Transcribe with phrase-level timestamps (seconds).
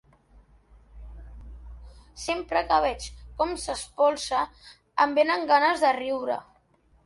[2.23, 3.07] Sempre que veig
[3.43, 4.43] com s'espolsa
[5.07, 6.45] em vénen ganes de riure.